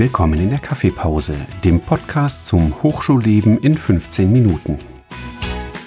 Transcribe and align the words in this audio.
Willkommen 0.00 0.38
in 0.38 0.50
der 0.50 0.60
Kaffeepause, 0.60 1.34
dem 1.64 1.80
Podcast 1.80 2.46
zum 2.46 2.84
Hochschulleben 2.84 3.58
in 3.58 3.76
15 3.76 4.32
Minuten. 4.32 4.78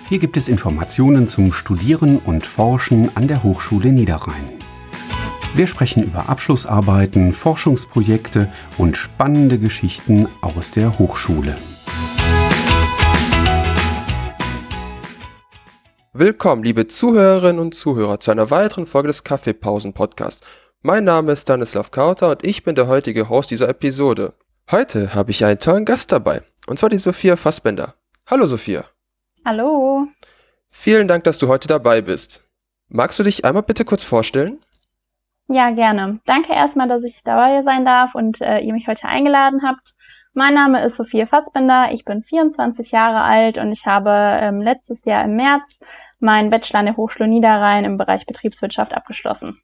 Hier 0.09 0.19
gibt 0.19 0.35
es 0.35 0.49
Informationen 0.49 1.29
zum 1.29 1.53
Studieren 1.53 2.17
und 2.17 2.45
Forschen 2.45 3.15
an 3.15 3.29
der 3.29 3.41
Hochschule 3.41 3.93
Niederrhein. 3.93 4.49
Wir 5.55 5.65
sprechen 5.65 6.03
über 6.03 6.27
Abschlussarbeiten, 6.27 7.31
Forschungsprojekte 7.31 8.51
und 8.77 8.97
spannende 8.97 9.57
Geschichten 9.57 10.27
aus 10.41 10.71
der 10.71 10.99
Hochschule. 10.99 11.55
Willkommen, 16.11 16.65
liebe 16.65 16.85
Zuhörerinnen 16.87 17.61
und 17.61 17.73
Zuhörer, 17.73 18.19
zu 18.19 18.31
einer 18.31 18.51
weiteren 18.51 18.87
Folge 18.87 19.07
des 19.07 19.23
Kaffeepausen-Podcasts. 19.23 20.41
Mein 20.83 21.03
Name 21.03 21.33
ist 21.33 21.43
Stanislav 21.43 21.91
Kauter 21.91 22.31
und 22.31 22.43
ich 22.43 22.63
bin 22.63 22.73
der 22.73 22.87
heutige 22.87 23.29
Host 23.29 23.51
dieser 23.51 23.69
Episode. 23.69 24.33
Heute 24.71 25.13
habe 25.13 25.29
ich 25.29 25.45
einen 25.45 25.59
tollen 25.59 25.85
Gast 25.85 26.11
dabei, 26.11 26.41
und 26.65 26.79
zwar 26.79 26.89
die 26.89 26.97
Sophia 26.97 27.35
Fassbender. 27.35 27.93
Hallo 28.25 28.47
Sophia. 28.47 28.85
Hallo. 29.45 30.07
Vielen 30.71 31.07
Dank, 31.07 31.23
dass 31.23 31.37
du 31.37 31.47
heute 31.47 31.67
dabei 31.67 32.01
bist. 32.01 32.43
Magst 32.87 33.19
du 33.19 33.23
dich 33.23 33.45
einmal 33.45 33.61
bitte 33.61 33.85
kurz 33.85 34.01
vorstellen? 34.01 34.59
Ja, 35.49 35.69
gerne. 35.69 36.19
Danke 36.25 36.51
erstmal, 36.51 36.87
dass 36.87 37.03
ich 37.03 37.21
dabei 37.23 37.61
sein 37.61 37.85
darf 37.85 38.15
und 38.15 38.41
äh, 38.41 38.61
ihr 38.61 38.73
mich 38.73 38.87
heute 38.87 39.07
eingeladen 39.07 39.61
habt. 39.63 39.93
Mein 40.33 40.55
Name 40.55 40.83
ist 40.83 40.95
Sophia 40.95 41.27
Fassbender, 41.27 41.91
ich 41.91 42.05
bin 42.05 42.23
24 42.23 42.89
Jahre 42.89 43.21
alt 43.21 43.59
und 43.59 43.71
ich 43.71 43.85
habe 43.85 44.09
ähm, 44.09 44.61
letztes 44.61 45.05
Jahr 45.05 45.25
im 45.25 45.35
März 45.35 45.61
meinen 46.19 46.49
Bachelor 46.49 46.79
an 46.79 46.85
der 46.87 46.97
Hochschule 46.97 47.29
Niederrhein 47.29 47.85
im 47.85 47.99
Bereich 47.99 48.25
Betriebswirtschaft 48.25 48.95
abgeschlossen. 48.95 49.61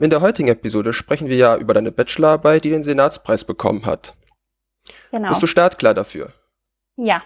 In 0.00 0.10
der 0.10 0.20
heutigen 0.20 0.48
Episode 0.48 0.92
sprechen 0.92 1.28
wir 1.28 1.36
ja 1.36 1.56
über 1.56 1.74
deine 1.74 1.92
Bachelorarbeit, 1.92 2.64
die 2.64 2.70
den 2.70 2.82
Senatspreis 2.82 3.44
bekommen 3.44 3.86
hat. 3.86 4.14
Genau. 5.10 5.28
Bist 5.28 5.42
du 5.42 5.46
startklar 5.46 5.94
dafür? 5.94 6.32
Ja. 6.96 7.22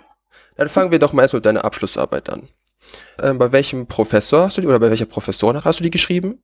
Dann 0.56 0.68
fangen 0.68 0.90
wir 0.90 0.98
doch 0.98 1.12
mal 1.12 1.22
erst 1.22 1.34
mit 1.34 1.46
deiner 1.46 1.64
Abschlussarbeit 1.64 2.30
an. 2.30 2.48
Ähm, 3.22 3.38
bei 3.38 3.52
welchem 3.52 3.86
Professor 3.86 4.44
hast 4.44 4.56
du 4.56 4.60
die 4.60 4.66
oder 4.66 4.80
bei 4.80 4.90
welcher 4.90 5.06
Professorin 5.06 5.64
hast 5.64 5.80
du 5.80 5.84
die 5.84 5.90
geschrieben? 5.90 6.42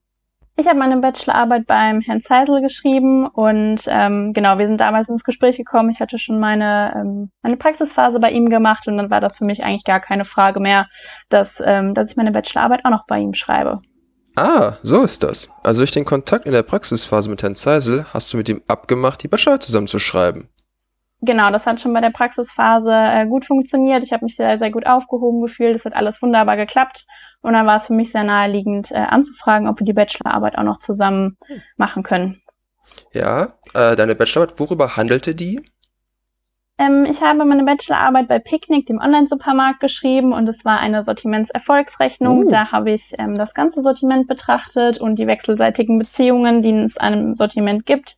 Ich 0.57 0.69
habe 0.69 0.79
meine 0.79 0.97
Bachelorarbeit 0.99 1.67
beim 1.67 2.01
Herrn 2.01 2.21
Zeisel 2.21 2.61
geschrieben 2.61 3.27
und 3.27 3.81
ähm, 3.89 4.33
genau, 4.33 4.57
wir 4.57 4.69
sind 4.69 4.81
damals 4.81 5.09
ins 5.09 5.25
Gespräch 5.25 5.57
gekommen. 5.57 5.91
Ich 5.91 5.99
hatte 5.99 6.17
schon 6.17 6.39
meine, 6.39 6.95
ähm, 6.95 7.31
meine 7.43 7.57
Praxisphase 7.57 8.21
bei 8.21 8.31
ihm 8.31 8.49
gemacht 8.49 8.87
und 8.87 8.97
dann 8.97 9.11
war 9.11 9.21
das 9.21 9.39
für 9.39 9.45
mich 9.45 9.65
eigentlich 9.65 9.83
gar 9.83 9.99
keine 9.99 10.25
Frage 10.25 10.61
mehr, 10.61 10.87
dass, 11.29 11.61
ähm, 11.65 11.95
dass 11.95 12.11
ich 12.11 12.17
meine 12.17 12.31
Bachelorarbeit 12.31 12.85
auch 12.85 12.91
noch 12.91 13.07
bei 13.09 13.19
ihm 13.19 13.35
schreibe. 13.35 13.83
Ah, 14.37 14.75
so 14.83 15.03
ist 15.03 15.23
das. 15.23 15.51
Also 15.63 15.81
durch 15.81 15.93
den 15.93 16.05
Kontakt 16.05 16.47
in 16.47 16.53
der 16.53 16.63
Praxisphase 16.63 17.31
mit 17.31 17.43
Herrn 17.43 17.55
Zeisel 17.55 18.07
hast 18.13 18.33
du 18.33 18.37
mit 18.37 18.49
ihm 18.49 18.63
abgemacht, 18.67 19.23
die 19.23 19.29
Bachelor 19.29 19.61
zusammenzuschreiben. 19.61 20.49
Genau, 21.21 21.51
das 21.51 21.65
hat 21.65 21.81
schon 21.81 21.95
bei 21.95 22.01
der 22.01 22.11
Praxisphase 22.11 22.91
äh, 22.91 23.27
gut 23.27 23.47
funktioniert. 23.47 24.03
Ich 24.03 24.13
habe 24.13 24.25
mich 24.25 24.37
sehr, 24.37 24.59
sehr 24.59 24.71
gut 24.71 24.87
aufgehoben 24.87 25.41
gefühlt. 25.41 25.77
Es 25.77 25.85
hat 25.85 25.95
alles 25.95 26.21
wunderbar 26.21 26.57
geklappt. 26.57 27.07
Und 27.41 27.55
dann 27.55 27.67
war 27.67 27.77
es 27.77 27.87
für 27.87 27.95
mich 27.95 28.13
sehr 28.13 28.25
naheliegend 28.25 28.91
äh, 28.91 28.97
anzufragen, 28.97 29.69
ob 29.69 29.79
wir 29.79 29.87
die 29.87 29.93
Bachelorarbeit 29.93 30.59
auch 30.59 30.65
noch 30.65 30.81
zusammen 30.81 31.39
machen 31.77 32.03
können. 32.03 32.43
Ja, 33.13 33.55
äh, 33.75 33.97
deine 33.97 34.15
Bachelorarbeit, 34.15 34.59
worüber 34.61 34.97
handelte 34.97 35.35
die? 35.35 35.61
Ähm, 36.77 37.05
ich 37.05 37.23
habe 37.23 37.45
meine 37.45 37.65
Bachelorarbeit 37.65 38.27
bei 38.27 38.41
Picnic, 38.41 38.87
dem 38.87 38.99
Online-Supermarkt, 38.99 39.81
geschrieben 39.81 40.33
und 40.33 40.49
es 40.49 40.65
war 40.65 40.81
eine 40.81 41.05
Sortimentserfolgsrechnung. 41.05 42.47
Uh. 42.47 42.51
Da 42.51 42.73
habe 42.73 42.93
ich 42.93 43.13
ähm, 43.19 43.35
das 43.35 43.55
ganze 43.55 43.83
Sortiment 43.83 44.27
betrachtet 44.27 44.99
und 44.99 45.17
die 45.17 45.27
wechselseitigen 45.27 45.99
Beziehungen, 45.99 46.63
die 46.63 46.73
es 46.73 46.97
einem 46.97 47.37
Sortiment 47.37 47.87
gibt. 47.87 48.17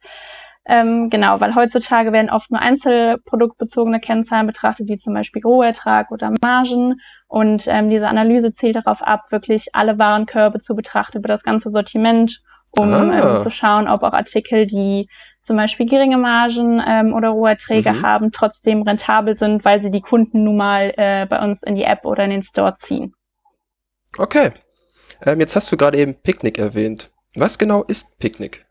Ähm, 0.69 1.11
genau, 1.11 1.39
weil 1.39 1.55
heutzutage 1.55 2.13
werden 2.13 2.31
oft 2.31 2.51
nur 2.51 2.61
einzelproduktbezogene 2.61 4.01
Kennzahlen 4.01 4.49
betrachtet, 4.49 4.89
wie 4.89 4.99
zum 4.99 5.15
Beispiel 5.15 5.43
Rohertrag 5.43 6.11
oder 6.11 6.33
Margen. 6.43 7.01
Und 7.29 7.69
ähm, 7.69 7.91
diese 7.91 8.09
Analyse 8.09 8.53
zielt 8.53 8.75
darauf 8.75 9.01
ab, 9.03 9.27
wirklich 9.31 9.69
alle 9.75 9.99
Warenkörbe 9.99 10.61
zu 10.61 10.75
betrachten 10.75 11.19
über 11.19 11.29
das 11.29 11.45
ganze 11.45 11.71
Sortiment, 11.71 12.43
um 12.73 12.93
ah. 12.93 13.13
ähm, 13.13 13.43
zu 13.43 13.51
schauen, 13.51 13.87
ob 13.87 14.03
auch 14.03 14.13
Artikel, 14.13 14.67
die 14.67 15.09
zum 15.47 15.57
Beispiel 15.57 15.87
geringe 15.87 16.19
Margen 16.19 16.83
ähm, 16.87 17.15
oder 17.15 17.29
Roherträge 17.31 17.93
mhm. 17.93 18.03
haben, 18.03 18.33
trotzdem 18.33 18.83
rentabel 18.83 19.37
sind, 19.37 19.65
weil 19.65 19.81
sie 19.81 19.91
die 19.91 20.01
Kunden 20.01 20.45
nun 20.45 20.57
mal 20.57 20.93
äh, 20.97 21.27
bei 21.27 21.43
uns 21.43 21.63
in 21.63 21.77
die 21.77 21.85
App 21.85 22.05
oder 22.05 22.25
in 22.25 22.31
den 22.31 22.43
Store 22.43 22.77
ziehen. 22.81 23.15
Okay. 24.19 24.51
Ähm, 25.25 25.41
jetzt 25.41 25.57
hast 25.57 25.71
du 25.71 25.77
gerade 25.77 25.99
eben 25.99 26.15
Picknick 26.15 26.59
erwähnt. 26.59 27.11
Was 27.35 27.59
genau 27.59 27.83
ist 27.85 28.19
Picknick? 28.19 28.67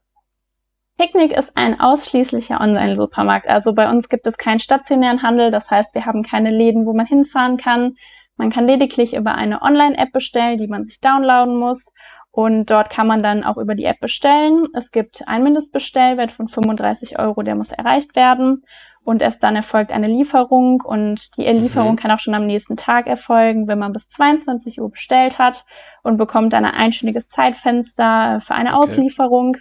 Picknick 0.98 1.32
ist 1.32 1.50
ein 1.56 1.80
ausschließlicher 1.80 2.60
Online-Supermarkt. 2.62 3.48
Also 3.48 3.74
bei 3.74 3.90
uns 3.90 4.08
gibt 4.08 4.26
es 4.28 4.38
keinen 4.38 4.60
stationären 4.60 5.22
Handel. 5.22 5.52
Das 5.52 5.70
heißt, 5.70 5.94
wir 5.94 6.06
haben 6.06 6.24
keine 6.24 6.52
Läden, 6.52 6.86
wo 6.86 6.94
man 6.94 7.06
hinfahren 7.06 7.58
kann. 7.58 7.96
Man 8.38 8.52
kann 8.52 8.68
lediglich 8.68 9.14
über 9.14 9.36
eine 9.36 9.62
Online-App 9.62 10.12
bestellen, 10.12 10.58
die 10.58 10.68
man 10.68 10.84
sich 10.84 11.00
downloaden 11.00 11.58
muss. 11.58 11.86
Und 12.36 12.66
dort 12.66 12.90
kann 12.90 13.08
man 13.08 13.24
dann 13.24 13.46
auch 13.46 13.56
über 13.56 13.76
die 13.76 13.86
App 13.86 14.02
bestellen. 14.02 14.68
Es 14.74 14.92
gibt 14.92 15.26
einen 15.26 15.46
Mindestbestellwert 15.46 16.34
von 16.34 16.50
35 16.50 17.18
Euro, 17.18 17.44
der 17.44 17.56
muss 17.56 17.72
erreicht 17.72 18.14
werden. 18.18 18.66
Und 19.06 19.22
erst 19.22 19.42
dann 19.42 19.56
erfolgt 19.56 19.94
eine 19.94 20.08
Lieferung 20.08 20.82
und 20.82 21.38
die 21.38 21.44
Lieferung 21.44 21.94
mhm. 21.94 21.96
kann 21.96 22.12
auch 22.12 22.20
schon 22.20 22.36
am 22.36 22.46
nächsten 22.46 22.76
Tag 22.76 23.08
erfolgen, 23.08 23.70
wenn 23.70 23.80
man 23.80 23.94
bis 23.94 24.10
22 24.10 24.82
Uhr 24.82 24.92
bestellt 24.92 25.38
hat 25.38 25.64
und 26.04 26.18
bekommt 26.18 26.52
dann 26.52 26.66
ein 26.66 26.74
einstündiges 26.74 27.30
Zeitfenster 27.30 28.42
für 28.46 28.54
eine 28.54 28.76
okay. 28.76 28.80
Auslieferung. 28.80 29.56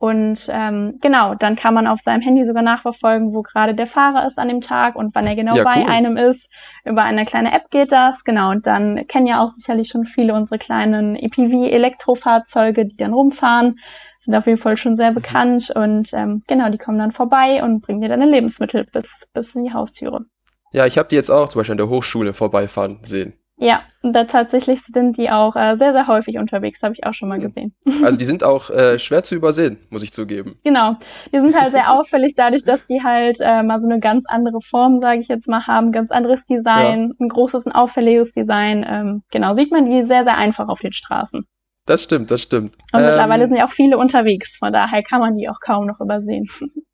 Und 0.00 0.48
ähm, 0.48 0.98
genau, 1.00 1.34
dann 1.34 1.56
kann 1.56 1.74
man 1.74 1.88
auf 1.88 2.00
seinem 2.00 2.20
Handy 2.20 2.44
sogar 2.44 2.62
nachverfolgen, 2.62 3.34
wo 3.34 3.42
gerade 3.42 3.74
der 3.74 3.88
Fahrer 3.88 4.26
ist 4.26 4.38
an 4.38 4.46
dem 4.46 4.60
Tag 4.60 4.94
und 4.94 5.12
wann 5.14 5.26
er 5.26 5.34
genau 5.34 5.56
ja, 5.56 5.64
bei 5.64 5.82
cool. 5.82 5.90
einem 5.90 6.16
ist. 6.16 6.48
Über 6.84 7.02
eine 7.02 7.24
kleine 7.24 7.52
App 7.52 7.68
geht 7.70 7.90
das, 7.90 8.22
genau. 8.22 8.50
Und 8.50 8.68
dann 8.68 9.08
kennen 9.08 9.26
ja 9.26 9.42
auch 9.42 9.48
sicherlich 9.48 9.88
schon 9.88 10.04
viele 10.04 10.34
unsere 10.34 10.58
kleinen 10.58 11.16
EPV-Elektrofahrzeuge, 11.16 12.86
die 12.86 12.96
dann 12.96 13.12
rumfahren. 13.12 13.80
Sind 14.20 14.36
auf 14.36 14.46
jeden 14.46 14.60
Fall 14.60 14.76
schon 14.76 14.96
sehr 14.96 15.10
mhm. 15.10 15.14
bekannt 15.16 15.70
und 15.70 16.12
ähm, 16.12 16.42
genau, 16.46 16.68
die 16.68 16.78
kommen 16.78 16.98
dann 16.98 17.12
vorbei 17.12 17.62
und 17.62 17.80
bringen 17.80 18.00
dir 18.00 18.08
deine 18.08 18.26
Lebensmittel 18.26 18.86
bis, 18.92 19.10
bis 19.32 19.52
in 19.56 19.64
die 19.64 19.72
Haustüre. 19.72 20.26
Ja, 20.72 20.86
ich 20.86 20.98
habe 20.98 21.08
die 21.08 21.16
jetzt 21.16 21.30
auch 21.30 21.48
zum 21.48 21.60
Beispiel 21.60 21.72
an 21.72 21.78
der 21.78 21.88
Hochschule 21.88 22.34
vorbeifahren 22.34 22.98
sehen. 23.02 23.32
Ja, 23.60 23.82
und 24.02 24.12
da 24.12 24.24
tatsächlich 24.24 24.80
sind 24.86 25.16
die 25.16 25.30
auch 25.30 25.56
äh, 25.56 25.76
sehr, 25.76 25.92
sehr 25.92 26.06
häufig 26.06 26.38
unterwegs, 26.38 26.80
habe 26.82 26.94
ich 26.94 27.04
auch 27.04 27.14
schon 27.14 27.28
mal 27.28 27.40
gesehen. 27.40 27.74
Also 28.04 28.16
die 28.16 28.24
sind 28.24 28.44
auch 28.44 28.70
äh, 28.70 28.98
schwer 28.98 29.24
zu 29.24 29.34
übersehen, 29.34 29.78
muss 29.90 30.04
ich 30.04 30.12
zugeben. 30.12 30.56
Genau, 30.62 30.96
die 31.32 31.40
sind 31.40 31.58
halt 31.60 31.72
sehr 31.72 31.92
auffällig 31.98 32.34
dadurch, 32.36 32.62
dass 32.62 32.86
die 32.86 33.02
halt 33.02 33.38
äh, 33.40 33.62
mal 33.64 33.80
so 33.80 33.88
eine 33.88 33.98
ganz 33.98 34.24
andere 34.28 34.60
Form, 34.60 35.00
sage 35.00 35.20
ich 35.20 35.28
jetzt 35.28 35.48
mal, 35.48 35.66
haben, 35.66 35.90
ganz 35.90 36.12
anderes 36.12 36.44
Design, 36.44 37.08
ja. 37.08 37.24
ein 37.24 37.28
großes, 37.28 37.66
ein 37.66 37.72
auffälliges 37.72 38.32
Design. 38.32 38.86
Ähm, 38.88 39.22
genau, 39.32 39.56
sieht 39.56 39.72
man 39.72 39.86
die 39.86 40.06
sehr, 40.06 40.22
sehr 40.22 40.36
einfach 40.36 40.68
auf 40.68 40.78
den 40.78 40.92
Straßen. 40.92 41.44
Das 41.84 42.04
stimmt, 42.04 42.30
das 42.30 42.42
stimmt. 42.42 42.76
Und 42.92 43.00
ähm, 43.00 43.06
mittlerweile 43.06 43.48
sind 43.48 43.56
ja 43.56 43.66
auch 43.66 43.72
viele 43.72 43.98
unterwegs, 43.98 44.56
von 44.56 44.72
daher 44.72 45.02
kann 45.02 45.20
man 45.20 45.36
die 45.36 45.48
auch 45.48 45.58
kaum 45.60 45.86
noch 45.86 46.00
übersehen. 46.00 46.48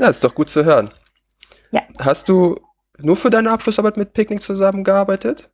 Ja, 0.00 0.06
ist 0.06 0.22
doch 0.22 0.32
gut 0.32 0.48
zu 0.48 0.64
hören. 0.64 0.92
Ja. 1.72 1.82
Hast 1.98 2.28
du 2.28 2.54
nur 2.98 3.16
für 3.16 3.30
deine 3.30 3.50
Abschlussarbeit 3.50 3.96
mit 3.96 4.12
Picknick 4.12 4.40
zusammengearbeitet? 4.40 5.50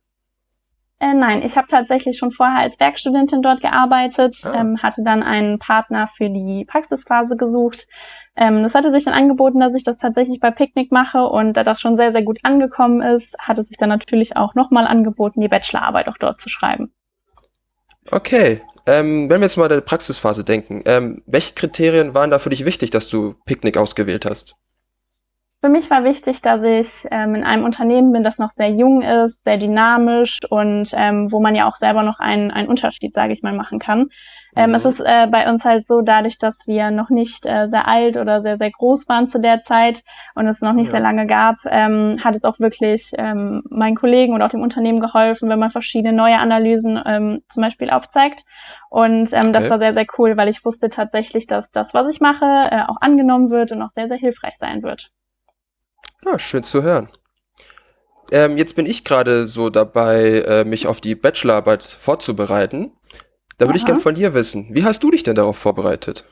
Äh, 0.99 1.13
nein, 1.13 1.43
ich 1.43 1.57
habe 1.57 1.67
tatsächlich 1.67 2.17
schon 2.17 2.31
vorher 2.31 2.59
als 2.59 2.79
Werkstudentin 2.79 3.41
dort 3.41 3.61
gearbeitet, 3.61 4.37
ah. 4.43 4.53
ähm, 4.53 4.81
hatte 4.81 5.03
dann 5.03 5.23
einen 5.23 5.59
Partner 5.59 6.09
für 6.15 6.29
die 6.29 6.65
Praxisphase 6.65 7.35
gesucht. 7.35 7.87
Ähm, 8.37 8.63
das 8.63 8.75
hatte 8.75 8.91
sich 8.91 9.03
dann 9.03 9.13
angeboten, 9.13 9.59
dass 9.59 9.75
ich 9.75 9.83
das 9.83 9.97
tatsächlich 9.97 10.39
bei 10.39 10.51
Picknick 10.51 10.91
mache 10.91 11.25
und 11.25 11.53
da 11.53 11.63
das 11.63 11.81
schon 11.81 11.97
sehr, 11.97 12.11
sehr 12.13 12.23
gut 12.23 12.39
angekommen 12.43 13.01
ist, 13.01 13.33
hatte 13.39 13.63
sich 13.63 13.77
dann 13.77 13.89
natürlich 13.89 14.37
auch 14.37 14.55
nochmal 14.55 14.87
angeboten, 14.87 15.41
die 15.41 15.47
Bachelorarbeit 15.49 16.07
auch 16.07 16.17
dort 16.17 16.39
zu 16.39 16.49
schreiben. 16.49 16.93
Okay, 18.11 18.61
ähm, 18.85 19.29
wenn 19.29 19.39
wir 19.39 19.45
jetzt 19.45 19.57
mal 19.57 19.69
an 19.69 19.77
die 19.77 19.85
Praxisphase 19.85 20.43
denken, 20.43 20.83
ähm, 20.85 21.23
welche 21.25 21.53
Kriterien 21.55 22.13
waren 22.13 22.29
da 22.29 22.39
für 22.39 22.49
dich 22.49 22.65
wichtig, 22.65 22.91
dass 22.91 23.09
du 23.09 23.35
Picknick 23.45 23.77
ausgewählt 23.77 24.25
hast? 24.25 24.55
Für 25.65 25.71
mich 25.71 25.89
war 25.89 26.03
wichtig, 26.03 26.43
dass 26.43 26.61
ich 26.61 27.07
ähm, 27.09 27.33
in 27.33 27.43
einem 27.43 27.63
Unternehmen 27.63 28.11
bin, 28.11 28.21
das 28.21 28.37
noch 28.37 28.51
sehr 28.51 28.69
jung 28.69 29.01
ist, 29.01 29.43
sehr 29.43 29.57
dynamisch 29.57 30.41
und 30.47 30.91
ähm, 30.93 31.31
wo 31.31 31.39
man 31.41 31.55
ja 31.55 31.67
auch 31.67 31.77
selber 31.77 32.03
noch 32.03 32.19
einen, 32.19 32.51
einen 32.51 32.67
Unterschied, 32.67 33.15
sage 33.15 33.33
ich 33.33 33.41
mal, 33.41 33.51
machen 33.51 33.79
kann. 33.79 34.11
Ähm, 34.55 34.69
mhm. 34.69 34.75
Es 34.75 34.85
ist 34.85 34.99
äh, 34.99 35.25
bei 35.25 35.49
uns 35.49 35.65
halt 35.65 35.87
so, 35.87 36.01
dadurch, 36.01 36.37
dass 36.37 36.55
wir 36.67 36.91
noch 36.91 37.09
nicht 37.09 37.47
äh, 37.47 37.67
sehr 37.67 37.87
alt 37.87 38.15
oder 38.15 38.43
sehr, 38.43 38.59
sehr 38.59 38.69
groß 38.69 39.09
waren 39.09 39.27
zu 39.27 39.39
der 39.39 39.63
Zeit 39.63 40.03
und 40.35 40.47
es 40.47 40.61
noch 40.61 40.73
nicht 40.73 40.85
ja. 40.85 40.91
sehr 40.91 40.99
lange 40.99 41.25
gab, 41.25 41.55
ähm, 41.65 42.19
hat 42.23 42.35
es 42.35 42.43
auch 42.43 42.59
wirklich 42.59 43.13
ähm, 43.17 43.63
meinen 43.67 43.95
Kollegen 43.95 44.35
oder 44.35 44.45
auch 44.45 44.51
dem 44.51 44.61
Unternehmen 44.61 44.99
geholfen, 44.99 45.49
wenn 45.49 45.57
man 45.57 45.71
verschiedene 45.71 46.15
neue 46.15 46.37
Analysen 46.37 47.01
ähm, 47.03 47.41
zum 47.49 47.63
Beispiel 47.63 47.89
aufzeigt. 47.89 48.43
Und 48.91 49.33
ähm, 49.33 49.47
okay. 49.47 49.51
das 49.51 49.69
war 49.71 49.79
sehr, 49.79 49.95
sehr 49.95 50.05
cool, 50.19 50.37
weil 50.37 50.49
ich 50.49 50.63
wusste 50.63 50.91
tatsächlich, 50.91 51.47
dass 51.47 51.71
das, 51.71 51.95
was 51.95 52.13
ich 52.13 52.21
mache, 52.21 52.45
äh, 52.69 52.83
auch 52.83 53.01
angenommen 53.01 53.49
wird 53.49 53.71
und 53.71 53.81
auch 53.81 53.93
sehr, 53.95 54.07
sehr 54.07 54.17
hilfreich 54.17 54.57
sein 54.59 54.83
wird. 54.83 55.09
Ja, 56.25 56.39
schön 56.39 56.63
zu 56.63 56.83
hören. 56.83 57.09
Ähm, 58.31 58.57
jetzt 58.57 58.75
bin 58.75 58.85
ich 58.85 59.03
gerade 59.03 59.45
so 59.45 59.69
dabei, 59.69 60.43
äh, 60.47 60.65
mich 60.65 60.87
auf 60.87 60.99
die 60.99 61.15
Bachelorarbeit 61.15 61.83
vorzubereiten. 61.83 62.91
Da 63.57 63.67
würde 63.67 63.77
ich 63.77 63.85
gerne 63.85 64.01
von 64.01 64.15
dir 64.15 64.33
wissen, 64.33 64.67
wie 64.71 64.83
hast 64.83 65.03
du 65.03 65.11
dich 65.11 65.23
denn 65.23 65.35
darauf 65.35 65.57
vorbereitet? 65.57 66.25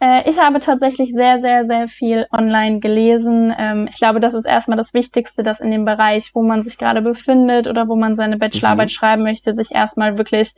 Äh, 0.00 0.28
ich 0.28 0.38
habe 0.38 0.58
tatsächlich 0.60 1.12
sehr, 1.14 1.40
sehr, 1.40 1.66
sehr 1.66 1.88
viel 1.88 2.26
online 2.32 2.80
gelesen. 2.80 3.54
Ähm, 3.56 3.86
ich 3.90 3.98
glaube, 3.98 4.18
das 4.18 4.32
ist 4.32 4.46
erstmal 4.46 4.78
das 4.78 4.94
Wichtigste, 4.94 5.42
dass 5.42 5.60
in 5.60 5.70
dem 5.70 5.84
Bereich, 5.84 6.30
wo 6.34 6.42
man 6.42 6.64
sich 6.64 6.78
gerade 6.78 7.02
befindet 7.02 7.66
oder 7.66 7.86
wo 7.86 7.96
man 7.96 8.16
seine 8.16 8.38
Bachelorarbeit 8.38 8.88
mhm. 8.88 8.92
schreiben 8.92 9.22
möchte, 9.22 9.54
sich 9.54 9.72
erstmal 9.72 10.16
wirklich 10.16 10.54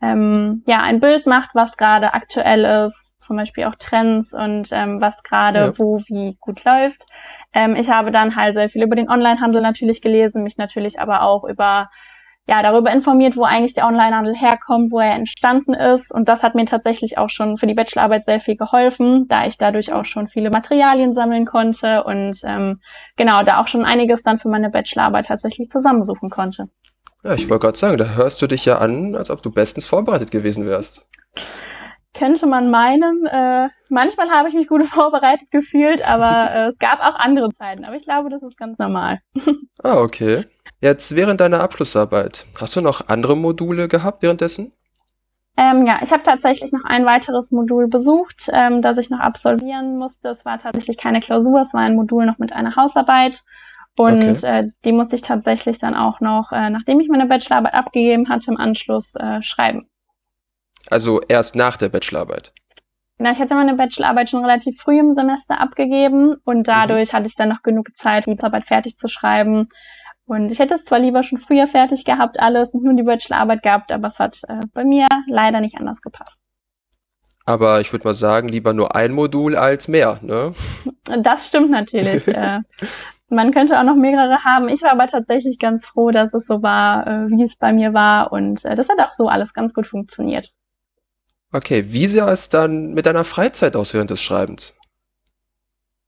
ähm, 0.00 0.62
ja 0.66 0.80
ein 0.82 1.00
Bild 1.00 1.26
macht, 1.26 1.50
was 1.54 1.76
gerade 1.76 2.14
aktuell 2.14 2.86
ist, 2.86 3.12
zum 3.18 3.36
Beispiel 3.36 3.64
auch 3.64 3.74
Trends 3.74 4.32
und 4.32 4.68
ähm, 4.70 5.00
was 5.00 5.20
gerade 5.24 5.60
ja. 5.60 5.72
wo 5.76 6.00
wie 6.06 6.36
gut 6.40 6.64
läuft. 6.64 7.04
Ähm, 7.56 7.74
ich 7.74 7.88
habe 7.88 8.12
dann 8.12 8.36
halt 8.36 8.54
sehr 8.54 8.68
viel 8.68 8.82
über 8.82 8.96
den 8.96 9.08
Onlinehandel 9.08 9.62
natürlich 9.62 10.02
gelesen, 10.02 10.42
mich 10.42 10.58
natürlich 10.58 11.00
aber 11.00 11.22
auch 11.22 11.44
über 11.44 11.88
ja, 12.46 12.62
darüber 12.62 12.92
informiert, 12.92 13.34
wo 13.34 13.44
eigentlich 13.44 13.72
der 13.72 13.86
Onlinehandel 13.86 14.36
herkommt, 14.36 14.92
wo 14.92 15.00
er 15.00 15.14
entstanden 15.14 15.72
ist. 15.72 16.12
Und 16.12 16.28
das 16.28 16.42
hat 16.42 16.54
mir 16.54 16.66
tatsächlich 16.66 17.16
auch 17.16 17.30
schon 17.30 17.56
für 17.56 17.66
die 17.66 17.74
Bachelorarbeit 17.74 18.26
sehr 18.26 18.40
viel 18.40 18.56
geholfen, 18.56 19.26
da 19.26 19.46
ich 19.46 19.56
dadurch 19.56 19.90
auch 19.92 20.04
schon 20.04 20.28
viele 20.28 20.50
Materialien 20.50 21.14
sammeln 21.14 21.46
konnte 21.46 22.04
und 22.04 22.38
ähm, 22.44 22.80
genau, 23.16 23.42
da 23.42 23.60
auch 23.60 23.68
schon 23.68 23.86
einiges 23.86 24.22
dann 24.22 24.38
für 24.38 24.48
meine 24.48 24.68
Bachelorarbeit 24.68 25.26
tatsächlich 25.26 25.70
zusammensuchen 25.70 26.28
konnte. 26.28 26.68
Ja, 27.24 27.34
ich 27.34 27.48
wollte 27.48 27.64
gerade 27.64 27.78
sagen, 27.78 27.96
da 27.96 28.14
hörst 28.14 28.40
du 28.42 28.46
dich 28.46 28.66
ja 28.66 28.78
an, 28.78 29.16
als 29.16 29.30
ob 29.30 29.42
du 29.42 29.50
bestens 29.50 29.86
vorbereitet 29.86 30.30
gewesen 30.30 30.66
wärst. 30.66 31.08
Könnte 32.18 32.46
man 32.46 32.66
meinen. 32.66 33.26
Äh, 33.26 33.68
manchmal 33.88 34.30
habe 34.30 34.48
ich 34.48 34.54
mich 34.54 34.68
gut 34.68 34.84
vorbereitet 34.86 35.50
gefühlt, 35.50 36.06
aber 36.08 36.50
äh, 36.54 36.68
es 36.70 36.78
gab 36.78 37.00
auch 37.00 37.18
andere 37.18 37.48
Zeiten. 37.58 37.84
Aber 37.84 37.96
ich 37.96 38.04
glaube, 38.04 38.30
das 38.30 38.42
ist 38.42 38.56
ganz 38.56 38.78
normal. 38.78 39.20
ah, 39.82 40.00
okay. 40.00 40.44
Jetzt 40.80 41.16
während 41.16 41.40
deiner 41.40 41.60
Abschlussarbeit, 41.60 42.46
hast 42.60 42.76
du 42.76 42.80
noch 42.80 43.08
andere 43.08 43.36
Module 43.36 43.88
gehabt 43.88 44.22
währenddessen? 44.22 44.72
Ähm, 45.58 45.86
ja, 45.86 46.00
ich 46.02 46.12
habe 46.12 46.22
tatsächlich 46.22 46.70
noch 46.70 46.84
ein 46.84 47.06
weiteres 47.06 47.50
Modul 47.50 47.88
besucht, 47.88 48.50
ähm, 48.52 48.82
das 48.82 48.98
ich 48.98 49.08
noch 49.08 49.20
absolvieren 49.20 49.96
musste. 49.96 50.28
Es 50.28 50.44
war 50.44 50.60
tatsächlich 50.60 50.98
keine 50.98 51.20
Klausur, 51.20 51.62
es 51.62 51.72
war 51.72 51.80
ein 51.80 51.96
Modul 51.96 52.26
noch 52.26 52.38
mit 52.38 52.52
einer 52.52 52.76
Hausarbeit. 52.76 53.42
Und 53.96 54.22
okay. 54.22 54.46
äh, 54.46 54.70
die 54.84 54.92
musste 54.92 55.16
ich 55.16 55.22
tatsächlich 55.22 55.78
dann 55.78 55.94
auch 55.94 56.20
noch, 56.20 56.52
äh, 56.52 56.68
nachdem 56.68 57.00
ich 57.00 57.08
meine 57.08 57.24
Bachelorarbeit 57.24 57.72
abgegeben 57.72 58.28
hatte, 58.28 58.50
im 58.50 58.58
Anschluss 58.58 59.14
äh, 59.14 59.42
schreiben. 59.42 59.88
Also 60.90 61.20
erst 61.28 61.56
nach 61.56 61.76
der 61.76 61.88
Bachelorarbeit? 61.88 62.52
Na, 63.18 63.32
ich 63.32 63.38
hatte 63.38 63.54
meine 63.54 63.74
Bachelorarbeit 63.74 64.28
schon 64.28 64.44
relativ 64.44 64.78
früh 64.78 64.98
im 64.98 65.14
Semester 65.14 65.60
abgegeben 65.60 66.36
und 66.44 66.68
dadurch 66.68 67.12
mhm. 67.12 67.16
hatte 67.16 67.26
ich 67.26 67.34
dann 67.34 67.48
noch 67.48 67.62
genug 67.62 67.88
Zeit, 67.96 68.26
die 68.26 68.38
Arbeit 68.38 68.66
fertig 68.66 68.98
zu 68.98 69.08
schreiben. 69.08 69.68
Und 70.26 70.50
ich 70.50 70.58
hätte 70.58 70.74
es 70.74 70.84
zwar 70.84 70.98
lieber 70.98 71.22
schon 71.22 71.38
früher 71.38 71.68
fertig 71.68 72.04
gehabt, 72.04 72.40
alles 72.40 72.74
und 72.74 72.82
nur 72.82 72.94
die 72.94 73.04
Bachelorarbeit 73.04 73.62
gehabt, 73.62 73.92
aber 73.92 74.08
es 74.08 74.18
hat 74.18 74.40
äh, 74.48 74.60
bei 74.74 74.84
mir 74.84 75.06
leider 75.28 75.60
nicht 75.60 75.76
anders 75.78 76.02
gepasst. 76.02 76.36
Aber 77.46 77.80
ich 77.80 77.92
würde 77.92 78.08
mal 78.08 78.14
sagen, 78.14 78.48
lieber 78.48 78.72
nur 78.72 78.96
ein 78.96 79.12
Modul 79.12 79.54
als 79.54 79.86
mehr, 79.86 80.18
ne? 80.20 80.52
Das 81.04 81.46
stimmt 81.46 81.70
natürlich. 81.70 82.26
äh, 82.34 82.60
man 83.28 83.52
könnte 83.52 83.78
auch 83.78 83.84
noch 83.84 83.94
mehrere 83.94 84.44
haben. 84.44 84.68
Ich 84.68 84.82
war 84.82 84.90
aber 84.90 85.06
tatsächlich 85.06 85.60
ganz 85.60 85.86
froh, 85.86 86.10
dass 86.10 86.34
es 86.34 86.44
so 86.46 86.62
war, 86.62 87.06
äh, 87.06 87.28
wie 87.28 87.44
es 87.44 87.56
bei 87.56 87.72
mir 87.72 87.94
war. 87.94 88.32
Und 88.32 88.64
äh, 88.64 88.74
das 88.74 88.88
hat 88.88 88.98
auch 88.98 89.12
so 89.12 89.28
alles 89.28 89.54
ganz 89.54 89.72
gut 89.74 89.86
funktioniert. 89.86 90.52
Okay, 91.52 91.84
wie 91.86 92.06
sah 92.06 92.30
es 92.30 92.48
dann 92.48 92.92
mit 92.92 93.06
deiner 93.06 93.24
Freizeit 93.24 93.76
aus 93.76 93.94
während 93.94 94.10
des 94.10 94.22
Schreibens? 94.22 94.76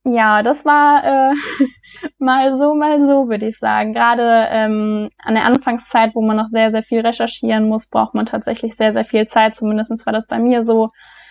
Ja, 0.05 0.43
das 0.43 0.65
war 0.65 1.05
äh, 1.05 1.35
mal 2.19 2.57
so, 2.57 2.75
mal 2.75 3.05
so, 3.05 3.29
würde 3.29 3.49
ich 3.49 3.59
sagen. 3.59 3.93
Gerade 3.93 4.49
ähm, 4.51 5.11
an 5.19 5.35
der 5.35 5.45
Anfangszeit, 5.45 6.15
wo 6.15 6.23
man 6.23 6.37
noch 6.37 6.49
sehr, 6.49 6.71
sehr 6.71 6.83
viel 6.83 7.01
recherchieren 7.01 7.69
muss, 7.69 7.89
braucht 7.89 8.15
man 8.15 8.27
tatsächlich 8.27 8.77
sehr, 8.77 8.93
sehr 8.93 9.05
viel 9.05 9.27
Zeit. 9.29 9.57
Zumindest 9.57 10.05
war 10.07 10.13
das 10.13 10.27
bei 10.27 10.39
mir 10.39 10.65
so 10.65 10.91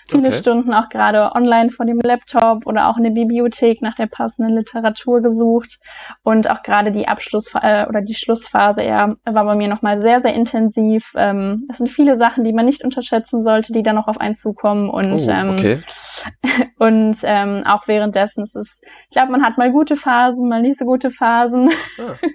viele 0.09 0.27
okay. 0.27 0.37
Stunden 0.37 0.73
auch 0.73 0.89
gerade 0.89 1.31
online 1.33 1.71
vor 1.71 1.85
dem 1.85 1.99
Laptop 1.99 2.65
oder 2.65 2.87
auch 2.87 2.97
in 2.97 3.03
der 3.03 3.11
Bibliothek 3.11 3.81
nach 3.81 3.95
der 3.95 4.07
passenden 4.07 4.55
Literatur 4.55 5.21
gesucht 5.21 5.79
und 6.23 6.49
auch 6.49 6.63
gerade 6.63 6.91
die 6.91 7.07
Abschluss 7.07 7.51
äh, 7.53 7.85
oder 7.87 8.01
die 8.01 8.15
Schlussphase 8.15 8.81
eher 8.81 9.15
war 9.25 9.45
bei 9.45 9.57
mir 9.57 9.67
nochmal 9.67 10.01
sehr 10.01 10.21
sehr 10.21 10.33
intensiv. 10.33 11.11
Ähm, 11.15 11.67
es 11.69 11.77
sind 11.77 11.89
viele 11.89 12.17
Sachen, 12.17 12.43
die 12.43 12.53
man 12.53 12.65
nicht 12.65 12.83
unterschätzen 12.83 13.43
sollte, 13.43 13.73
die 13.73 13.83
dann 13.83 13.95
noch 13.95 14.07
auf 14.07 14.19
einen 14.19 14.37
zukommen 14.37 14.89
und 14.89 15.13
oh, 15.13 15.29
ähm, 15.29 15.49
okay. 15.51 15.83
und 16.79 17.17
ähm, 17.23 17.63
auch 17.65 17.87
währenddessen 17.87 18.43
es 18.43 18.55
ist 18.55 18.77
ich 19.09 19.13
glaube, 19.13 19.31
man 19.31 19.43
hat 19.43 19.57
mal 19.57 19.71
gute 19.71 19.95
Phasen, 19.95 20.49
mal 20.49 20.61
nicht 20.61 20.79
so 20.79 20.85
gute 20.85 21.11
Phasen. 21.11 21.69
Ah. 21.99 22.15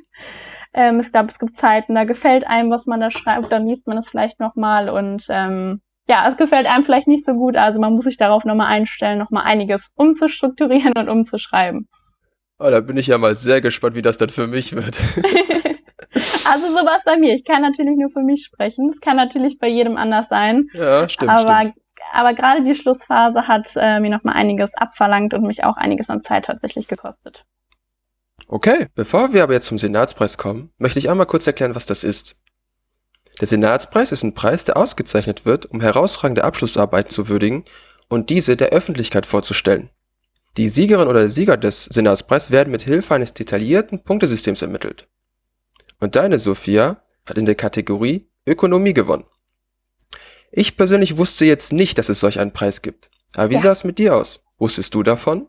ähm, 0.75 1.01
ich 1.01 1.13
glaube, 1.13 1.29
es 1.31 1.39
gibt 1.39 1.57
Zeiten, 1.57 1.95
da 1.95 2.05
gefällt 2.05 2.47
einem, 2.47 2.71
was 2.71 2.87
man 2.87 3.01
da 3.01 3.11
schreibt, 3.11 3.53
dann 3.53 3.67
liest 3.67 3.87
man 3.87 3.99
es 3.99 4.09
vielleicht 4.09 4.41
nochmal 4.41 4.89
und 4.89 5.27
ähm, 5.29 5.83
ja, 6.13 6.29
es 6.29 6.37
gefällt 6.37 6.67
einem 6.67 6.85
vielleicht 6.85 7.09
nicht 7.09 7.25
so 7.25 7.33
gut, 7.33 7.57
also 7.57 7.81
man 7.81 7.95
muss 7.95 8.05
sich 8.05 8.19
darauf 8.19 8.45
nochmal 8.45 8.67
einstellen, 8.67 9.19
nochmal 9.19 9.45
einiges 9.45 9.89
umzustrukturieren 9.95 10.93
und 10.99 11.09
umzuschreiben. 11.09 11.89
Oh, 12.59 12.71
da 12.71 12.81
bin 12.81 12.99
ich 12.99 13.07
ja 13.07 13.17
mal 13.17 13.35
sehr 13.35 13.63
gespannt, 13.63 13.97
wie 13.97 14.03
das 14.03 14.19
dann 14.19 14.29
für 14.29 14.47
mich 14.47 14.77
wird. 14.77 15.01
also 16.45 16.67
sowas 16.69 17.01
bei 17.07 17.17
mir. 17.17 17.35
Ich 17.35 17.45
kann 17.45 17.63
natürlich 17.63 17.97
nur 17.97 18.11
für 18.11 18.21
mich 18.21 18.45
sprechen. 18.45 18.91
Es 18.91 19.01
kann 19.01 19.17
natürlich 19.17 19.59
bei 19.59 19.69
jedem 19.69 19.97
anders 19.97 20.27
sein. 20.29 20.69
Ja, 20.75 21.09
stimmt. 21.09 21.31
Aber, 21.31 21.61
stimmt. 21.63 21.77
aber 22.13 22.35
gerade 22.35 22.63
die 22.63 22.75
Schlussphase 22.75 23.49
hat 23.49 23.69
äh, 23.77 23.99
mir 23.99 24.11
nochmal 24.11 24.37
einiges 24.37 24.75
abverlangt 24.75 25.33
und 25.33 25.45
mich 25.45 25.65
auch 25.65 25.79
einiges 25.79 26.11
an 26.11 26.23
Zeit 26.23 26.45
tatsächlich 26.45 26.89
gekostet. 26.89 27.41
Okay, 28.49 28.87
bevor 28.95 29.33
wir 29.33 29.45
aber 29.45 29.55
jetzt 29.55 29.67
zum 29.67 29.79
Senatspreis 29.79 30.37
kommen, 30.37 30.73
möchte 30.77 30.99
ich 30.99 31.09
einmal 31.09 31.27
kurz 31.27 31.47
erklären, 31.47 31.75
was 31.75 31.87
das 31.87 32.05
ist. 32.05 32.37
Der 33.43 33.49
Senatspreis 33.49 34.13
ist 34.13 34.23
ein 34.23 34.35
Preis, 34.35 34.63
der 34.63 34.77
ausgezeichnet 34.77 35.45
wird, 35.45 35.67
um 35.67 35.81
herausragende 35.81 36.45
Abschlussarbeiten 36.45 37.11
zu 37.11 37.27
würdigen 37.27 37.65
und 38.09 38.31
diese 38.31 38.57
der 38.57 38.69
Öffentlichkeit 38.69 39.27
vorzustellen. 39.27 39.91
Die 40.57 40.69
Siegerin 40.69 41.09
oder 41.09 41.19
der 41.19 41.29
Sieger 41.29 41.57
des 41.57 41.87
Senatspreises 41.87 42.53
werden 42.53 42.71
mit 42.71 42.83
Hilfe 42.83 43.17
eines 43.17 43.35
detaillierten 43.35 44.05
Punktesystems 44.05 44.63
ermittelt. 44.63 45.09
Und 45.99 46.15
deine 46.15 46.39
Sophia 46.39 47.03
hat 47.27 47.37
in 47.37 47.45
der 47.47 47.57
Kategorie 47.57 48.31
Ökonomie 48.47 48.95
gewonnen. 48.95 49.25
Ich 50.53 50.77
persönlich 50.77 51.17
wusste 51.17 51.45
jetzt 51.45 51.73
nicht, 51.73 51.99
dass 51.99 52.11
es 52.11 52.21
solch 52.21 52.39
einen 52.39 52.53
Preis 52.53 52.81
gibt. 52.81 53.11
Aber 53.35 53.51
wie 53.51 53.55
ja. 53.55 53.61
sah 53.61 53.73
es 53.73 53.83
mit 53.83 53.99
dir 53.99 54.15
aus? 54.15 54.45
Wusstest 54.59 54.95
du 54.95 55.03
davon? 55.03 55.49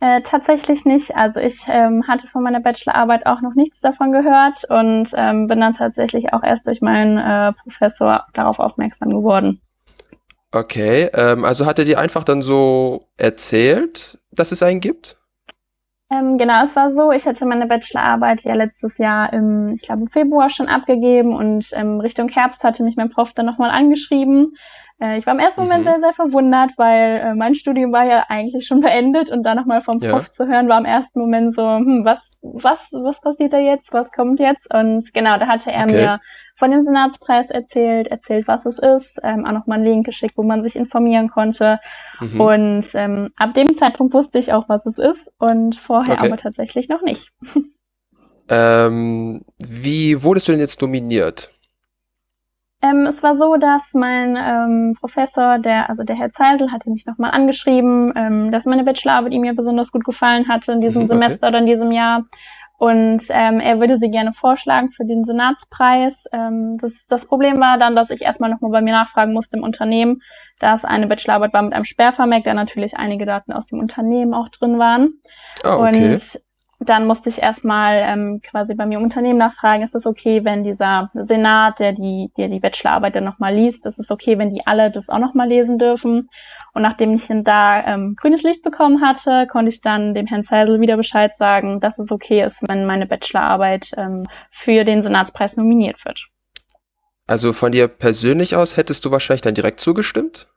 Äh, 0.00 0.22
tatsächlich 0.22 0.84
nicht. 0.84 1.16
Also 1.16 1.40
ich 1.40 1.64
ähm, 1.66 2.06
hatte 2.06 2.28
von 2.28 2.44
meiner 2.44 2.60
Bachelorarbeit 2.60 3.26
auch 3.26 3.40
noch 3.40 3.54
nichts 3.54 3.80
davon 3.80 4.12
gehört 4.12 4.64
und 4.68 5.08
ähm, 5.14 5.48
bin 5.48 5.60
dann 5.60 5.74
tatsächlich 5.74 6.32
auch 6.32 6.44
erst 6.44 6.68
durch 6.68 6.80
meinen 6.80 7.18
äh, 7.18 7.52
Professor 7.64 8.24
darauf 8.32 8.60
aufmerksam 8.60 9.10
geworden. 9.10 9.60
Okay, 10.52 11.10
ähm, 11.14 11.44
also 11.44 11.66
hat 11.66 11.80
er 11.80 11.84
dir 11.84 11.98
einfach 11.98 12.22
dann 12.22 12.42
so 12.42 13.08
erzählt, 13.16 14.20
dass 14.30 14.52
es 14.52 14.62
einen 14.62 14.80
gibt? 14.80 15.16
Ähm, 16.10 16.38
genau, 16.38 16.62
es 16.64 16.74
war 16.74 16.94
so, 16.94 17.10
ich 17.10 17.26
hatte 17.26 17.44
meine 17.44 17.66
Bachelorarbeit 17.66 18.42
ja 18.42 18.54
letztes 18.54 18.96
Jahr 18.98 19.30
im, 19.32 19.74
ich 19.74 19.82
glaube 19.82 20.02
im 20.02 20.08
Februar 20.08 20.48
schon 20.48 20.68
abgegeben 20.68 21.34
und 21.34 21.66
ähm, 21.72 22.00
Richtung 22.00 22.28
Herbst 22.28 22.62
hatte 22.64 22.82
mich 22.82 22.96
mein 22.96 23.10
Prof 23.10 23.34
dann 23.34 23.44
nochmal 23.44 23.70
angeschrieben 23.70 24.54
äh, 25.00 25.18
ich 25.18 25.26
war 25.26 25.34
im 25.34 25.40
ersten 25.40 25.62
Moment 25.62 25.80
mhm. 25.80 25.84
sehr, 25.84 26.00
sehr 26.00 26.12
verwundert, 26.12 26.70
weil 26.76 27.20
äh, 27.20 27.34
mein 27.34 27.54
Studium 27.54 27.92
war 27.92 28.04
ja 28.04 28.24
eigentlich 28.28 28.66
schon 28.66 28.80
beendet 28.82 29.30
und 29.30 29.42
da 29.42 29.54
nochmal 29.54 29.80
vom 29.80 29.98
Prof 29.98 30.26
ja. 30.26 30.32
zu 30.32 30.46
hören, 30.46 30.68
war 30.68 30.78
im 30.78 30.84
ersten 30.84 31.20
Moment 31.20 31.54
so, 31.54 31.62
hm, 31.62 32.04
was, 32.04 32.20
was, 32.42 32.78
was 32.90 33.20
passiert 33.20 33.52
da 33.52 33.58
jetzt, 33.58 33.92
was 33.92 34.10
kommt 34.12 34.40
jetzt? 34.40 34.72
Und 34.72 35.12
genau, 35.14 35.38
da 35.38 35.46
hatte 35.46 35.70
er 35.70 35.84
okay. 35.84 35.92
mir 35.92 36.20
von 36.56 36.72
dem 36.72 36.82
Senatspreis 36.82 37.50
erzählt, 37.50 38.08
erzählt, 38.08 38.48
was 38.48 38.66
es 38.66 38.78
ist, 38.80 39.18
ähm, 39.22 39.46
auch 39.46 39.52
nochmal 39.52 39.78
einen 39.78 39.86
Link 39.86 40.06
geschickt, 40.06 40.36
wo 40.36 40.42
man 40.42 40.62
sich 40.62 40.74
informieren 40.74 41.28
konnte. 41.30 41.78
Mhm. 42.20 42.40
Und 42.40 42.84
ähm, 42.94 43.30
ab 43.36 43.54
dem 43.54 43.76
Zeitpunkt 43.76 44.12
wusste 44.12 44.40
ich 44.40 44.52
auch, 44.52 44.68
was 44.68 44.84
es 44.84 44.98
ist 44.98 45.32
und 45.38 45.76
vorher 45.76 46.14
okay. 46.14 46.26
aber 46.26 46.36
tatsächlich 46.36 46.88
noch 46.88 47.02
nicht. 47.02 47.32
Ähm, 48.50 49.44
wie 49.58 50.22
wurdest 50.22 50.48
du 50.48 50.52
denn 50.52 50.60
jetzt 50.60 50.80
nominiert? 50.80 51.50
Ähm, 52.80 53.06
es 53.06 53.22
war 53.22 53.36
so, 53.36 53.56
dass 53.56 53.82
mein 53.92 54.36
ähm, 54.36 54.96
Professor, 55.00 55.58
der, 55.58 55.90
also 55.90 56.04
der 56.04 56.16
Herr 56.16 56.32
Zeisel, 56.32 56.70
hatte 56.70 56.90
mich 56.90 57.06
nochmal 57.06 57.32
angeschrieben, 57.32 58.12
ähm, 58.14 58.52
dass 58.52 58.66
meine 58.66 58.84
Bachelorarbeit 58.84 59.32
ihm 59.32 59.44
ja 59.44 59.52
besonders 59.52 59.90
gut 59.90 60.04
gefallen 60.04 60.48
hatte 60.48 60.72
in 60.72 60.80
diesem 60.80 61.02
mhm, 61.02 61.10
okay. 61.10 61.14
Semester 61.14 61.48
oder 61.48 61.58
in 61.58 61.66
diesem 61.66 61.90
Jahr. 61.90 62.24
Und 62.78 63.24
ähm, 63.30 63.58
er 63.58 63.80
würde 63.80 63.98
sie 63.98 64.08
gerne 64.08 64.32
vorschlagen 64.32 64.92
für 64.92 65.04
den 65.04 65.24
Senatspreis. 65.24 66.22
Ähm, 66.32 66.78
das, 66.80 66.92
das 67.08 67.26
Problem 67.26 67.58
war 67.58 67.76
dann, 67.76 67.96
dass 67.96 68.10
ich 68.10 68.22
erstmal 68.22 68.50
nochmal 68.50 68.70
bei 68.70 68.80
mir 68.80 68.92
nachfragen 68.92 69.32
musste 69.32 69.56
im 69.56 69.64
Unternehmen, 69.64 70.22
da 70.60 70.74
es 70.74 70.84
eine 70.84 71.08
Bachelorarbeit 71.08 71.52
war 71.52 71.62
mit 71.62 71.72
einem 71.72 71.84
Sperrvermerk, 71.84 72.44
da 72.44 72.54
natürlich 72.54 72.96
einige 72.96 73.26
Daten 73.26 73.52
aus 73.52 73.66
dem 73.66 73.80
Unternehmen 73.80 74.32
auch 74.32 74.48
drin 74.50 74.78
waren. 74.78 75.14
Oh, 75.64 75.80
okay. 75.80 76.14
Und 76.14 76.40
dann 76.80 77.06
musste 77.06 77.28
ich 77.28 77.42
erstmal 77.42 78.02
ähm, 78.06 78.40
quasi 78.40 78.74
bei 78.74 78.86
mir 78.86 78.98
im 78.98 79.04
Unternehmen 79.04 79.38
nachfragen, 79.38 79.82
ist 79.82 79.96
es 79.96 80.06
okay, 80.06 80.44
wenn 80.44 80.62
dieser 80.62 81.10
Senat, 81.12 81.80
der 81.80 81.92
die, 81.92 82.30
der 82.36 82.48
die 82.48 82.60
Bachelorarbeit 82.60 83.16
dann 83.16 83.24
nochmal 83.24 83.54
liest, 83.54 83.84
ist 83.84 83.98
es 83.98 84.10
okay, 84.10 84.38
wenn 84.38 84.50
die 84.50 84.64
alle 84.66 84.90
das 84.90 85.08
auch 85.08 85.18
nochmal 85.18 85.48
lesen 85.48 85.78
dürfen. 85.78 86.28
Und 86.74 86.82
nachdem 86.82 87.14
ich 87.14 87.26
dann 87.26 87.42
da 87.42 87.84
ähm, 87.84 88.14
grünes 88.16 88.42
Licht 88.44 88.62
bekommen 88.62 89.00
hatte, 89.00 89.48
konnte 89.50 89.70
ich 89.70 89.80
dann 89.80 90.14
dem 90.14 90.26
Herrn 90.26 90.44
Zeisel 90.44 90.80
wieder 90.80 90.96
Bescheid 90.96 91.34
sagen, 91.34 91.80
dass 91.80 91.98
es 91.98 92.12
okay 92.12 92.44
ist, 92.44 92.58
wenn 92.68 92.86
meine 92.86 93.06
Bachelorarbeit 93.06 93.90
ähm, 93.96 94.26
für 94.52 94.84
den 94.84 95.02
Senatspreis 95.02 95.56
nominiert 95.56 96.04
wird. 96.04 96.28
Also 97.26 97.52
von 97.52 97.72
dir 97.72 97.88
persönlich 97.88 98.54
aus 98.54 98.76
hättest 98.76 99.04
du 99.04 99.10
wahrscheinlich 99.10 99.42
dann 99.42 99.54
direkt 99.54 99.80
zugestimmt? 99.80 100.48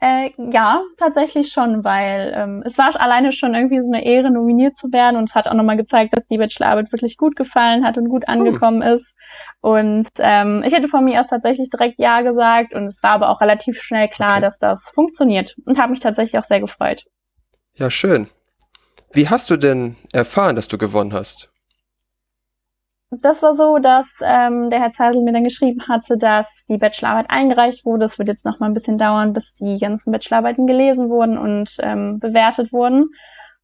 Äh, 0.00 0.30
ja, 0.52 0.82
tatsächlich 0.96 1.50
schon, 1.52 1.82
weil 1.82 2.32
ähm, 2.34 2.62
es 2.64 2.78
war 2.78 2.98
alleine 3.00 3.32
schon 3.32 3.54
irgendwie 3.54 3.80
so 3.80 3.86
eine 3.86 4.04
Ehre, 4.04 4.30
nominiert 4.30 4.76
zu 4.76 4.92
werden 4.92 5.16
und 5.16 5.28
es 5.28 5.34
hat 5.34 5.48
auch 5.48 5.54
nochmal 5.54 5.76
gezeigt, 5.76 6.14
dass 6.14 6.24
die 6.26 6.38
Bachelorarbeit 6.38 6.92
wirklich 6.92 7.16
gut 7.16 7.34
gefallen 7.34 7.84
hat 7.84 7.98
und 7.98 8.08
gut 8.08 8.26
hm. 8.28 8.34
angekommen 8.34 8.84
hm. 8.84 8.94
ist. 8.94 9.06
Und 9.60 10.08
ähm, 10.18 10.62
ich 10.64 10.72
hätte 10.72 10.86
von 10.86 11.04
mir 11.04 11.20
aus 11.20 11.26
tatsächlich 11.26 11.68
direkt 11.68 11.98
Ja 11.98 12.20
gesagt 12.20 12.74
und 12.74 12.86
es 12.86 13.02
war 13.02 13.10
aber 13.10 13.28
auch 13.28 13.40
relativ 13.40 13.82
schnell 13.82 14.08
klar, 14.08 14.34
okay. 14.34 14.40
dass 14.42 14.58
das 14.58 14.80
funktioniert 14.94 15.56
und 15.64 15.78
habe 15.78 15.90
mich 15.90 16.00
tatsächlich 16.00 16.38
auch 16.38 16.46
sehr 16.46 16.60
gefreut. 16.60 17.04
Ja, 17.74 17.90
schön. 17.90 18.28
Wie 19.12 19.28
hast 19.28 19.50
du 19.50 19.56
denn 19.56 19.96
erfahren, 20.12 20.54
dass 20.54 20.68
du 20.68 20.78
gewonnen 20.78 21.12
hast? 21.12 21.50
Das 23.10 23.42
war 23.42 23.56
so, 23.56 23.78
dass 23.78 24.06
ähm, 24.20 24.68
der 24.68 24.80
Herr 24.80 24.92
Zeisel 24.92 25.22
mir 25.22 25.32
dann 25.32 25.44
geschrieben 25.44 25.88
hatte, 25.88 26.18
dass 26.18 26.46
die 26.68 26.76
Bachelorarbeit 26.76 27.30
eingereicht 27.30 27.86
wurde. 27.86 28.04
Es 28.04 28.18
wird 28.18 28.28
jetzt 28.28 28.44
noch 28.44 28.60
mal 28.60 28.66
ein 28.66 28.74
bisschen 28.74 28.98
dauern, 28.98 29.32
bis 29.32 29.54
die 29.54 29.78
ganzen 29.78 30.12
Bachelorarbeiten 30.12 30.66
gelesen 30.66 31.08
wurden 31.08 31.38
und 31.38 31.74
ähm, 31.80 32.18
bewertet 32.18 32.70
wurden. 32.70 33.06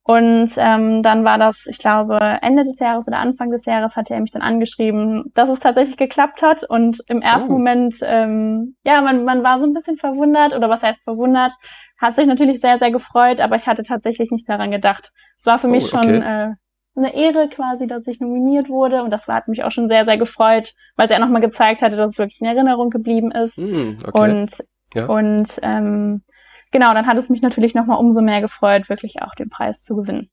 Und 0.06 0.50
ähm, 0.56 1.02
dann 1.02 1.24
war 1.24 1.38
das, 1.38 1.64
ich 1.66 1.78
glaube, 1.78 2.18
Ende 2.42 2.64
des 2.64 2.78
Jahres 2.78 3.06
oder 3.08 3.18
Anfang 3.18 3.50
des 3.50 3.64
Jahres 3.64 3.96
hatte 3.96 4.12
er 4.12 4.20
mich 4.20 4.32
dann 4.32 4.42
angeschrieben, 4.42 5.32
dass 5.34 5.48
es 5.48 5.60
tatsächlich 5.60 5.96
geklappt 5.96 6.42
hat. 6.42 6.62
Und 6.62 7.00
im 7.08 7.22
ersten 7.22 7.50
oh. 7.50 7.58
Moment, 7.58 7.96
ähm, 8.02 8.76
ja, 8.82 9.00
man, 9.00 9.24
man 9.24 9.42
war 9.42 9.58
so 9.60 9.66
ein 9.66 9.72
bisschen 9.72 9.96
verwundert, 9.96 10.54
oder 10.54 10.68
was 10.68 10.82
heißt 10.82 11.00
verwundert, 11.04 11.52
hat 11.98 12.16
sich 12.16 12.26
natürlich 12.26 12.60
sehr, 12.60 12.78
sehr 12.78 12.90
gefreut, 12.90 13.40
aber 13.40 13.56
ich 13.56 13.66
hatte 13.66 13.82
tatsächlich 13.82 14.30
nicht 14.30 14.46
daran 14.48 14.70
gedacht. 14.70 15.10
Es 15.38 15.46
war 15.46 15.58
für 15.58 15.68
oh, 15.68 15.70
mich 15.70 15.88
schon 15.88 16.00
okay. 16.00 16.50
äh, 16.50 16.52
eine 16.96 17.14
Ehre 17.14 17.48
quasi, 17.48 17.86
dass 17.86 18.06
ich 18.06 18.20
nominiert 18.20 18.68
wurde 18.68 19.02
und 19.02 19.10
das 19.10 19.26
hat 19.26 19.48
mich 19.48 19.64
auch 19.64 19.72
schon 19.72 19.88
sehr, 19.88 20.04
sehr 20.04 20.16
gefreut, 20.16 20.74
weil 20.96 21.06
es 21.06 21.12
ja 21.12 21.18
nochmal 21.18 21.40
gezeigt 21.40 21.82
hatte, 21.82 21.96
dass 21.96 22.12
es 22.12 22.18
wirklich 22.18 22.40
in 22.40 22.46
Erinnerung 22.46 22.90
geblieben 22.90 23.32
ist. 23.32 23.58
Mm, 23.58 23.98
okay. 24.06 24.30
Und, 24.30 24.64
ja. 24.94 25.06
und 25.06 25.48
ähm, 25.62 26.22
genau, 26.70 26.94
dann 26.94 27.06
hat 27.06 27.16
es 27.18 27.28
mich 27.28 27.42
natürlich 27.42 27.74
nochmal 27.74 27.98
umso 27.98 28.20
mehr 28.20 28.40
gefreut, 28.40 28.88
wirklich 28.88 29.22
auch 29.22 29.34
den 29.34 29.50
Preis 29.50 29.82
zu 29.82 29.96
gewinnen. 29.96 30.30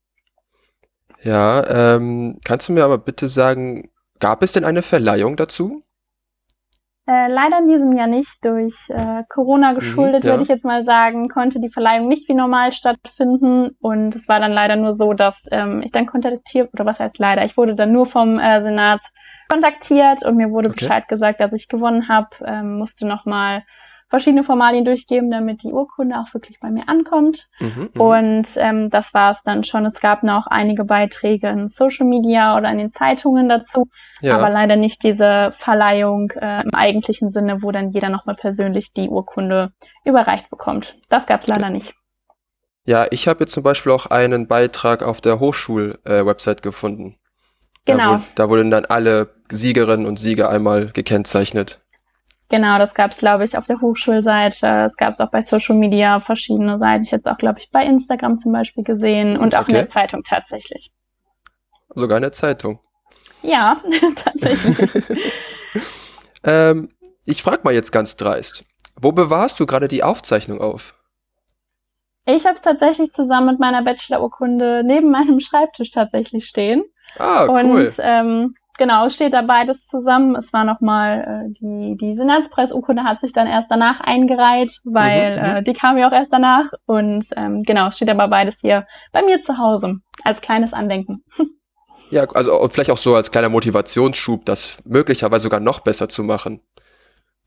Ja, 1.24 1.96
ähm, 1.96 2.40
kannst 2.46 2.70
du 2.70 2.74
mir 2.74 2.84
aber 2.84 2.98
bitte 2.98 3.28
sagen, 3.28 3.90
gab 4.20 4.44
es 4.44 4.54
denn 4.54 4.66
eine 4.66 4.82
Verleihung 4.82 5.38
dazu? 5.38 5.84
Äh, 7.08 7.28
leider 7.28 7.60
in 7.60 7.68
diesem 7.68 7.92
Jahr 7.94 8.08
nicht. 8.08 8.44
Durch 8.44 8.76
äh, 8.90 9.24
Corona 9.30 9.72
mhm, 9.72 9.76
geschuldet, 9.76 10.24
mhm, 10.24 10.28
ja. 10.28 10.34
würde 10.34 10.44
ich 10.44 10.50
jetzt 10.50 10.66
mal 10.66 10.86
sagen, 10.86 11.30
konnte 11.30 11.60
die 11.60 11.72
Verleihung 11.72 12.08
nicht 12.08 12.30
wie 12.30 12.34
normal 12.34 12.72
stattfinden. 12.72 13.72
Und 13.80 14.16
es 14.16 14.28
war 14.28 14.40
dann 14.40 14.54
leider 14.54 14.76
nur 14.76 14.94
so, 14.94 15.14
dass 15.14 15.36
ähm, 15.52 15.82
ich 15.84 15.92
dann 15.92 16.06
kontaktiert, 16.06 16.70
oder 16.74 16.86
was 16.86 17.00
heißt 17.00 17.18
leider, 17.18 17.44
ich 17.46 17.58
wurde 17.58 17.76
dann 17.76 17.92
nur 17.92 18.06
vom 18.06 18.40
äh, 18.40 18.62
Senat 18.62 19.02
kontaktiert 19.52 20.24
und 20.24 20.38
mir 20.38 20.50
wurde 20.50 20.70
okay. 20.70 20.86
Bescheid 20.86 21.08
gesagt, 21.08 21.42
dass 21.42 21.54
ich 21.54 21.68
gewonnen 21.68 22.08
habe, 22.08 22.30
ähm, 22.46 22.78
musste 22.78 23.06
nochmal 23.06 23.64
verschiedene 24.12 24.44
Formalien 24.44 24.86
durchgeben, 24.86 25.32
damit 25.32 25.64
die 25.64 25.72
Urkunde 25.72 26.18
auch 26.18 26.32
wirklich 26.34 26.60
bei 26.60 26.70
mir 26.70 26.88
ankommt. 26.88 27.48
Mhm, 27.60 27.90
mhm. 27.94 28.02
und 28.02 28.48
ähm, 28.58 28.90
das 28.92 29.12
war 29.14 29.32
es 29.32 29.40
dann 29.44 29.64
schon. 29.64 29.86
Es 29.86 30.00
gab 30.00 30.22
noch 30.22 30.46
einige 30.48 30.84
Beiträge 30.84 31.48
in 31.48 31.70
Social 31.70 32.06
Media 32.06 32.56
oder 32.56 32.70
in 32.70 32.78
den 32.78 32.94
Zeitungen 32.94 33.50
dazu, 33.50 33.88
ja. 34.20 34.38
aber 34.38 34.50
leider 34.50 34.76
nicht 34.76 35.02
diese 35.02 35.54
Verleihung 35.58 36.30
äh, 36.32 36.62
im 36.62 36.76
eigentlichen 36.76 37.32
Sinne, 37.32 37.64
wo 37.64 37.72
dann 37.72 37.92
jeder 37.92 38.10
nochmal 38.10 38.36
persönlich 38.36 38.94
die 38.94 39.08
Urkunde 39.08 39.72
überreicht 40.04 40.50
bekommt. 40.50 40.96
Das 41.10 41.26
gab 41.26 41.42
es 41.42 41.48
leider 41.48 41.70
nicht. 41.70 41.94
Ja, 42.86 43.06
ich 43.12 43.28
habe 43.28 43.42
jetzt 43.42 43.54
zum 43.54 43.64
Beispiel 43.64 43.94
auch 43.94 44.08
einen 44.08 44.48
Beitrag 44.48 45.04
auf 45.04 45.22
der 45.22 45.40
Hochschul-Website 45.40 46.60
äh, 46.60 46.62
gefunden. 46.62 47.16
Genau. 47.86 48.18
Da, 48.18 48.24
da 48.36 48.50
wurden 48.50 48.72
dann 48.72 48.86
alle 48.86 49.30
Siegerinnen 49.50 50.06
und 50.06 50.20
Sieger 50.20 50.50
einmal 50.50 50.88
gekennzeichnet. 50.88 51.82
Genau, 52.52 52.78
das 52.78 52.94
gab 52.94 53.12
es, 53.12 53.18
glaube 53.18 53.46
ich, 53.46 53.58
auf 53.58 53.66
der 53.66 53.80
Hochschulseite. 53.80 54.86
Es 54.86 54.98
gab 54.98 55.14
es 55.14 55.22
auch 55.22 55.32
bei 55.32 55.42
Social 55.42 55.78
Media 55.78 56.20
verschiedene 56.20 56.78
Seiten. 56.78 57.06
Ich 57.06 57.12
jetzt 57.12 57.26
auch, 57.26 57.38
glaube 57.38 57.60
ich, 57.60 57.72
bei 57.72 57.86
Instagram 57.86 58.40
zum 58.40 58.52
Beispiel 58.52 58.84
gesehen 58.84 59.38
und 59.38 59.56
auch 59.56 59.62
okay. 59.62 59.72
in 59.72 59.78
der 59.78 59.90
Zeitung 59.90 60.24
tatsächlich. 60.24 60.92
Sogar 61.96 62.18
in 62.18 62.24
der 62.24 62.34
Zeitung. 62.34 62.82
Ja, 63.42 63.78
tatsächlich. 64.18 65.34
ähm, 66.44 66.90
ich 67.24 67.42
frage 67.42 67.62
mal 67.64 67.74
jetzt 67.74 67.92
ganz 67.92 68.18
dreist. 68.18 68.66
Wo 69.00 69.14
bewahrst 69.14 69.58
du 69.62 69.66
gerade 69.66 69.88
die 69.88 70.04
Aufzeichnung 70.04 70.60
auf? 70.60 70.94
Ich 72.26 72.46
habe 72.46 72.58
es 72.58 72.62
tatsächlich 72.62 73.14
zusammen 73.14 73.48
mit 73.48 73.60
meiner 73.62 73.82
Bachelorurkunde 73.82 74.84
neben 74.84 75.10
meinem 75.10 75.40
Schreibtisch 75.40 75.92
tatsächlich 75.92 76.46
stehen. 76.46 76.84
Ah, 77.18 77.46
cool. 77.48 77.88
Und 77.88 77.94
ähm, 78.00 78.56
Genau, 78.78 79.06
es 79.06 79.14
steht 79.14 79.34
da 79.34 79.42
beides 79.42 79.86
zusammen. 79.88 80.36
Es 80.36 80.52
war 80.54 80.64
nochmal, 80.64 81.50
äh, 81.50 81.54
die, 81.60 81.98
die 81.98 82.16
Senatspreisurkunde 82.16 83.04
hat 83.04 83.22
sich 83.22 83.34
dann 83.34 83.48
erst 83.48 83.70
danach 83.70 84.00
eingereiht, 84.00 84.80
weil 84.86 85.36
mhm, 85.36 85.42
mhm, 85.42 85.56
äh, 85.58 85.64
die 85.64 85.74
kam 85.74 85.98
ja 85.98 86.08
auch 86.08 86.14
erst 86.14 86.34
danach. 86.34 86.66
Und 86.86 87.26
ähm, 87.36 87.64
genau, 87.64 87.90
es 87.90 87.96
steht 87.96 88.10
aber 88.10 88.28
beides 88.28 88.60
hier 88.62 88.88
bei 89.12 89.22
mir 89.22 89.42
zu 89.42 89.58
Hause 89.58 89.96
als 90.24 90.42
kleines 90.42 90.74
Andenken. 90.74 91.24
Ja, 92.12 92.26
also 92.34 92.60
und 92.60 92.74
vielleicht 92.74 92.92
auch 92.92 92.98
so 92.98 93.16
als 93.16 93.32
kleiner 93.32 93.48
Motivationsschub, 93.48 94.46
das 94.46 94.80
möglicherweise 94.84 95.44
sogar 95.44 95.62
noch 95.62 95.80
besser 95.80 96.10
zu 96.10 96.26
machen. 96.26 96.60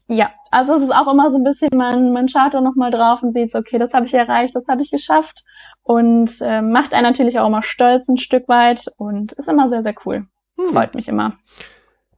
Ja, 0.08 0.30
also 0.50 0.74
es 0.74 0.82
ist 0.82 0.94
auch 0.94 1.10
immer 1.10 1.30
so 1.30 1.36
ein 1.36 1.44
bisschen, 1.44 1.68
man, 1.74 2.12
man 2.12 2.28
schaut 2.28 2.54
da 2.54 2.60
nochmal 2.60 2.90
drauf 2.90 3.22
und 3.22 3.34
sieht, 3.34 3.54
okay, 3.54 3.78
das 3.78 3.92
habe 3.92 4.06
ich 4.06 4.14
erreicht, 4.14 4.54
das 4.54 4.66
habe 4.68 4.82
ich 4.82 4.90
geschafft 4.90 5.44
und 5.82 6.30
äh, 6.40 6.62
macht 6.62 6.94
einen 6.94 7.04
natürlich 7.04 7.38
auch 7.38 7.46
immer 7.46 7.62
stolz 7.62 8.08
ein 8.08 8.16
Stück 8.16 8.48
weit 8.48 8.86
und 8.96 9.32
ist 9.32 9.48
immer 9.48 9.68
sehr, 9.68 9.82
sehr 9.82 9.94
cool. 10.06 10.26
Hm. 10.58 10.72
Freut 10.72 10.94
mich 10.94 11.08
immer. 11.08 11.38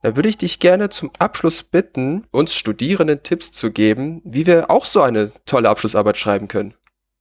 Da 0.03 0.15
würde 0.15 0.29
ich 0.29 0.37
dich 0.37 0.61
gerne 0.61 0.89
zum 0.89 1.11
Abschluss 1.19 1.63
bitten, 1.63 2.27
uns 2.31 2.55
Studierenden 2.55 3.23
Tipps 3.23 3.51
zu 3.51 3.73
geben, 3.73 4.21
wie 4.25 4.47
wir 4.47 4.71
auch 4.71 4.85
so 4.85 5.03
eine 5.03 5.33
tolle 5.47 5.69
Abschlussarbeit 5.69 6.17
schreiben 6.17 6.49
können. 6.49 6.75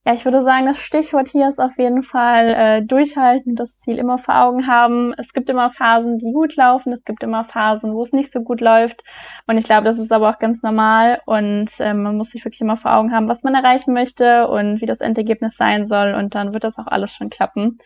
Ja, 0.08 0.14
ich 0.14 0.24
würde 0.24 0.44
sagen, 0.44 0.68
das 0.68 0.78
Stichwort 0.78 1.30
hier 1.30 1.50
ist 1.50 1.60
auf 1.60 1.76
jeden 1.80 2.04
Fall 2.04 2.52
äh, 2.52 2.82
durchhalten, 2.84 3.56
das 3.56 3.80
Ziel 3.80 3.98
immer 3.98 4.20
vor 4.20 4.40
Augen 4.40 4.68
haben. 4.68 5.16
Es 5.18 5.34
gibt 5.34 5.50
immer 5.50 5.72
Phasen, 5.72 6.20
die 6.20 6.32
gut 6.32 6.56
laufen, 6.56 6.94
es 6.94 7.04
gibt 7.06 7.24
immer 7.24 7.46
Phasen, 7.46 7.92
wo 7.92 8.04
es 8.04 8.12
nicht 8.12 8.32
so 8.32 8.42
gut 8.42 8.62
läuft. 8.62 9.02
Und 9.48 9.58
ich 9.58 9.66
glaube, 9.66 9.86
das 9.86 9.98
ist 9.98 10.12
aber 10.12 10.30
auch 10.30 10.38
ganz 10.38 10.62
normal 10.62 11.20
und 11.26 11.72
äh, 11.80 11.96
man 11.96 12.18
muss 12.18 12.30
sich 12.30 12.46
wirklich 12.46 12.62
immer 12.62 12.78
vor 12.78 12.94
Augen 12.94 13.12
haben, 13.14 13.28
was 13.28 13.42
man 13.42 13.56
erreichen 13.56 13.94
möchte 13.94 14.48
und 14.48 14.80
wie 14.80 14.86
das 14.86 15.02
Endergebnis 15.02 15.58
sein 15.58 15.88
soll. 15.88 16.14
Und 16.14 16.36
dann 16.36 16.54
wird 16.54 16.64
das 16.64 16.78
auch 16.78 16.86
alles 16.86 17.12
schon 17.12 17.32
klappen. 17.32 17.80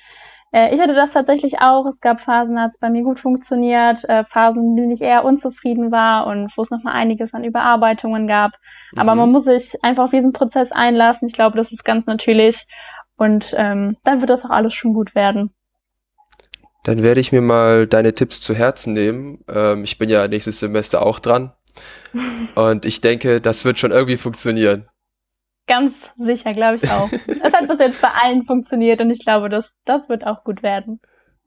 Äh, 0.52 0.74
ich 0.74 0.82
hatte 0.82 0.94
das 0.94 1.12
tatsächlich 1.12 1.60
auch. 1.60 1.86
Es 1.86 2.00
gab 2.00 2.22
Phasen, 2.22 2.56
da 2.56 2.64
hat 2.64 2.72
es 2.72 2.80
bei 2.80 2.90
mir 2.90 3.04
gut 3.04 3.20
funktioniert, 3.20 4.04
äh, 4.10 4.24
Phasen, 4.26 4.64
in 4.64 4.76
denen 4.76 4.92
ich 4.92 5.02
eher 5.02 5.24
unzufrieden 5.24 5.92
war 5.92 6.28
und 6.28 6.52
wo 6.56 6.64
es 6.64 6.70
noch 6.70 6.84
mal 6.84 6.94
einiges 6.94 7.34
an 7.34 7.44
Überarbeitungen 7.44 8.28
gab. 8.28 8.52
Mhm. 8.94 9.00
Aber 9.00 9.16
man 9.16 9.32
muss 9.32 9.46
sich 9.46 9.84
einfach 9.84 10.06
auf 10.06 10.12
diesen 10.12 10.34
Prozess 10.34 10.72
einlassen. 10.72 11.28
Ich 11.28 11.34
glaube, 11.34 11.58
das 11.58 11.72
ist 11.72 11.86
ganz 11.86 12.06
natürlich. 12.06 12.66
Und 13.18 13.54
ähm, 13.58 13.98
dann 14.04 14.22
wird 14.22 14.30
das 14.30 14.46
auch 14.46 14.50
alles 14.50 14.74
schon 14.74 14.94
gut 14.94 15.14
werden. 15.14 15.54
Dann 16.84 17.04
werde 17.04 17.20
ich 17.20 17.32
mir 17.32 17.42
mal 17.42 17.86
deine 17.86 18.16
Tipps 18.16 18.40
zu 18.40 18.56
Herzen 18.56 18.94
nehmen. 18.94 19.44
Ähm, 19.54 19.84
ich 19.84 19.98
bin 19.98 20.10
ja 20.10 20.28
nächstes 20.28 20.60
Semester 20.60 21.06
auch 21.06 21.20
dran. 21.20 21.54
Und 22.56 22.86
ich 22.86 23.02
denke, 23.02 23.42
das 23.42 23.66
wird 23.66 23.80
schon 23.80 23.92
irgendwie 23.92 24.18
funktionieren. 24.18 24.88
Ganz 25.70 25.94
sicher, 26.18 26.56
glaube 26.56 26.80
ich 26.82 26.90
auch. 26.90 27.10
Es 27.28 27.54
hat 27.54 27.68
bis 27.68 27.78
jetzt 27.78 28.02
bei 28.02 28.10
allen 28.24 28.48
funktioniert 28.48 29.00
und 29.02 29.12
ich 29.12 29.20
glaube, 29.20 29.50
das, 29.50 29.72
das 29.86 30.10
wird 30.10 30.26
auch 30.26 30.44
gut 30.44 30.64
werden. 30.64 31.00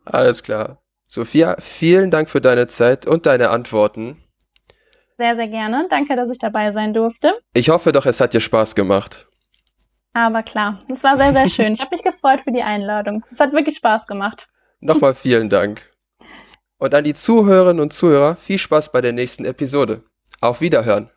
Alles 0.04 0.44
klar. 0.44 0.78
Sophia, 1.08 1.56
vielen 1.58 2.12
Dank 2.12 2.30
für 2.30 2.40
deine 2.40 2.68
Zeit 2.68 3.04
und 3.04 3.26
deine 3.26 3.50
Antworten. 3.50 4.22
Sehr, 5.18 5.34
sehr 5.34 5.48
gerne. 5.48 5.88
Danke, 5.90 6.14
dass 6.14 6.30
ich 6.30 6.38
dabei 6.38 6.70
sein 6.70 6.94
durfte. 6.94 7.34
Ich 7.52 7.68
hoffe 7.68 7.90
doch, 7.90 8.06
es 8.06 8.20
hat 8.20 8.32
dir 8.32 8.40
Spaß 8.40 8.76
gemacht. 8.76 9.26
Aber 10.12 10.44
klar, 10.44 10.78
es 10.88 11.02
war 11.02 11.18
sehr, 11.18 11.32
sehr 11.32 11.48
schön. 11.48 11.72
Ich 11.72 11.80
habe 11.80 11.94
mich 11.94 12.04
gefreut 12.04 12.42
für 12.44 12.52
die 12.52 12.62
Einladung. 12.62 13.24
Es 13.32 13.40
hat 13.40 13.52
wirklich 13.52 13.76
Spaß 13.76 14.06
gemacht. 14.06 14.46
Nochmal 14.78 15.14
vielen 15.14 15.50
Dank. 15.50 15.82
Und 16.78 16.94
an 16.94 17.02
die 17.02 17.14
Zuhörerinnen 17.14 17.82
und 17.82 17.92
Zuhörer 17.92 18.36
viel 18.36 18.58
Spaß 18.58 18.92
bei 18.92 19.00
der 19.00 19.12
nächsten 19.12 19.44
Episode. 19.44 20.04
Auf 20.40 20.60
Wiederhören. 20.60 21.10